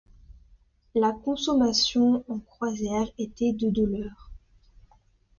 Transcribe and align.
La 0.95 1.11
consommation 1.11 2.25
en 2.27 2.39
croisière 2.39 3.05
était 3.19 3.53
de 3.53 3.69
de 3.69 3.83
l'heure. 3.85 4.31